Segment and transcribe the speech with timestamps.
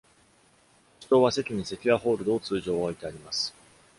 [1.01, 3.53] 保守党は席にセキュアホールドを通常は置いてあります。